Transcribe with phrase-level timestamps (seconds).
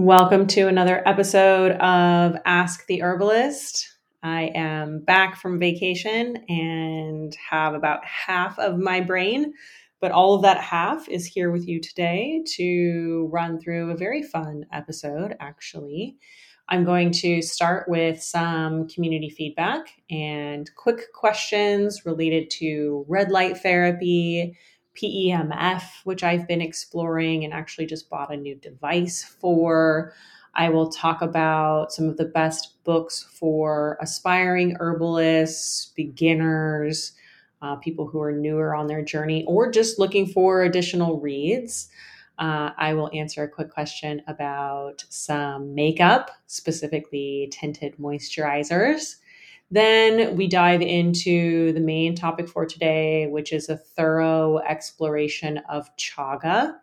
[0.00, 3.96] Welcome to another episode of Ask the Herbalist.
[4.22, 9.54] I am back from vacation and have about half of my brain,
[10.00, 14.22] but all of that half is here with you today to run through a very
[14.22, 16.14] fun episode, actually.
[16.68, 23.58] I'm going to start with some community feedback and quick questions related to red light
[23.58, 24.56] therapy,
[25.00, 30.12] PEMF, which I've been exploring and actually just bought a new device for.
[30.54, 37.12] I will talk about some of the best books for aspiring herbalists, beginners,
[37.62, 41.88] uh, people who are newer on their journey, or just looking for additional reads.
[42.38, 49.16] Uh, I will answer a quick question about some makeup, specifically tinted moisturizers.
[49.70, 55.94] Then we dive into the main topic for today, which is a thorough exploration of
[55.96, 56.74] chaga.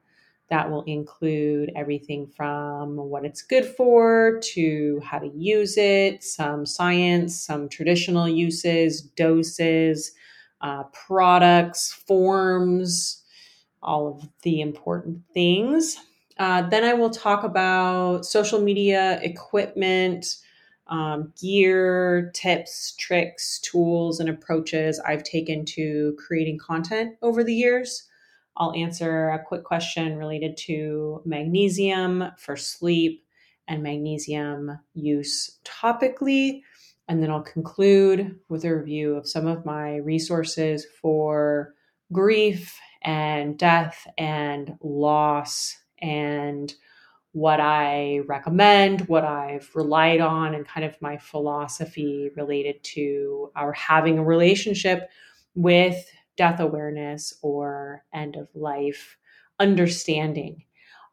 [0.49, 6.67] That will include everything from what it's good for to how to use it, some
[6.67, 10.11] science, some traditional uses, doses,
[10.61, 13.23] uh, products, forms,
[13.81, 15.97] all of the important things.
[16.37, 20.37] Uh, then I will talk about social media equipment
[20.87, 28.07] um, gear, tips, tricks, tools, and approaches I've taken to creating content over the years.
[28.57, 33.23] I'll answer a quick question related to magnesium for sleep
[33.67, 36.61] and magnesium use topically.
[37.07, 41.73] And then I'll conclude with a review of some of my resources for
[42.11, 46.73] grief and death and loss and
[47.35, 53.73] what I recommend, what I've relied on, and kind of my philosophy related to our
[53.73, 55.09] having a relationship
[55.53, 59.17] with death awareness or end of life
[59.59, 60.63] understanding.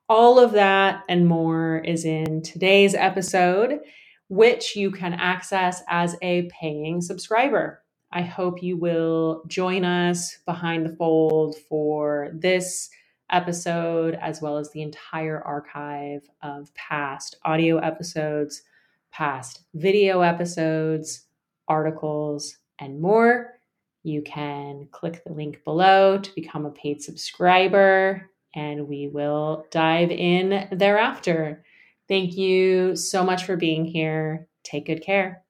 [0.09, 3.81] All of that and more is in today's episode,
[4.29, 7.83] which you can access as a paying subscriber.
[8.13, 12.91] I hope you will join us behind the fold for this
[13.33, 18.63] episode, as well as the entire archive of past audio episodes,
[19.11, 21.27] past video episodes,
[21.69, 23.59] articles, and more.
[24.05, 30.11] You can click the link below to become a paid subscriber, and we will dive
[30.11, 31.65] in thereafter.
[32.09, 34.49] Thank you so much for being here.
[34.65, 35.42] Take good care.